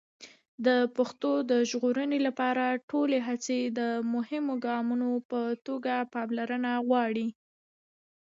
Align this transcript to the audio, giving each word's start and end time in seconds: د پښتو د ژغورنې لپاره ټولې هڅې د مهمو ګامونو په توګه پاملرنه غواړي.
د 0.65 0.67
پښتو 0.95 1.31
د 1.51 1.53
ژغورنې 1.69 2.19
لپاره 2.27 2.65
ټولې 2.89 3.19
هڅې 3.27 3.59
د 3.79 3.81
مهمو 4.13 4.53
ګامونو 4.65 5.09
په 5.29 5.41
توګه 5.67 5.93
پاملرنه 6.13 6.71
غواړي. 6.87 7.27